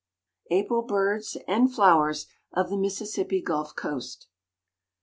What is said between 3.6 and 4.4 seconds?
COAST.